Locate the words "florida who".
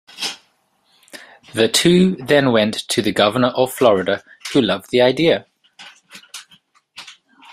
3.71-4.59